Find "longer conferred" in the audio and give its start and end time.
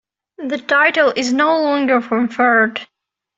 1.61-2.87